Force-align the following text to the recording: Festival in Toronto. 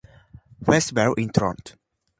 Festival 0.65 1.13
in 1.17 1.29
Toronto. 1.29 1.73